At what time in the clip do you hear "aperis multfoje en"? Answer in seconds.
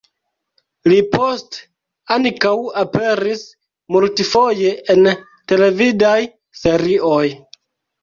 2.85-5.15